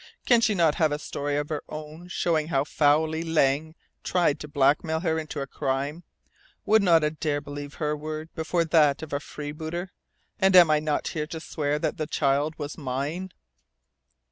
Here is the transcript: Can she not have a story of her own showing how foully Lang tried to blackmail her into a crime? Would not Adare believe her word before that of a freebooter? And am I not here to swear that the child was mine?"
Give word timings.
Can 0.25 0.41
she 0.41 0.55
not 0.55 0.73
have 0.81 0.91
a 0.91 0.97
story 0.97 1.37
of 1.37 1.49
her 1.49 1.61
own 1.69 2.07
showing 2.07 2.47
how 2.47 2.63
foully 2.63 3.21
Lang 3.21 3.75
tried 4.03 4.39
to 4.39 4.47
blackmail 4.47 5.01
her 5.01 5.19
into 5.19 5.41
a 5.41 5.45
crime? 5.45 6.03
Would 6.65 6.81
not 6.81 7.03
Adare 7.03 7.39
believe 7.39 7.75
her 7.75 7.95
word 7.95 8.33
before 8.33 8.65
that 8.65 9.03
of 9.03 9.13
a 9.13 9.19
freebooter? 9.19 9.91
And 10.39 10.55
am 10.55 10.71
I 10.71 10.79
not 10.79 11.09
here 11.09 11.27
to 11.27 11.39
swear 11.39 11.77
that 11.77 11.97
the 11.97 12.07
child 12.07 12.57
was 12.57 12.79
mine?" 12.79 13.31